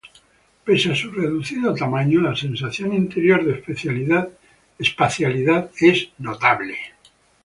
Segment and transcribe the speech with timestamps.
[0.65, 6.75] Pese a su reducido tamaño, la sensación interior de espacialidad es notable.